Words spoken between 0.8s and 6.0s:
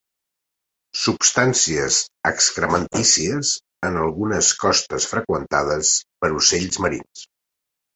Substàncies excrementícies en algunes costes freqüentades